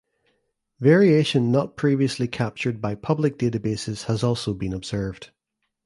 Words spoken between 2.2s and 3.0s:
captured by